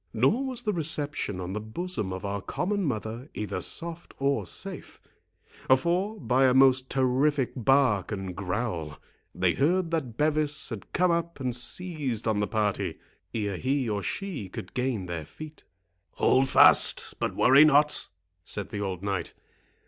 Nor 0.15 0.45
was 0.45 0.63
the 0.63 0.73
reception 0.73 1.39
on 1.39 1.53
the 1.53 1.59
bosom 1.61 2.11
of 2.11 2.25
our 2.25 2.41
common 2.41 2.83
mother 2.85 3.29
either 3.35 3.61
soft 3.61 4.15
or 4.17 4.47
safe; 4.47 4.99
for, 5.77 6.19
by 6.19 6.45
a 6.45 6.55
most 6.55 6.89
terrific 6.89 7.51
bark 7.55 8.11
and 8.11 8.35
growl, 8.35 8.97
they 9.35 9.53
heard 9.53 9.91
that 9.91 10.17
Bevis 10.17 10.69
had 10.69 10.91
come 10.91 11.11
up 11.11 11.39
and 11.39 11.55
seized 11.55 12.27
on 12.27 12.39
the 12.39 12.47
party, 12.47 12.97
ere 13.35 13.57
he 13.57 13.87
or 13.87 14.01
she 14.01 14.49
could 14.49 14.73
gain 14.73 15.05
their 15.05 15.23
feet. 15.23 15.65
"Hold 16.13 16.49
fast, 16.49 17.13
but 17.19 17.35
worry 17.35 17.63
not," 17.63 18.07
said 18.43 18.69
the 18.71 18.81
old 18.81 19.03
knight. 19.03 19.35